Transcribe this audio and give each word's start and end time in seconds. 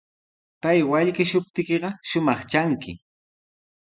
Pay 0.61 0.79
wallkishuptiykiqa 0.89 1.89
shumaq 2.09 2.39
tranki. 2.51 2.93